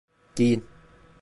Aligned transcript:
Giyin. 0.35 0.63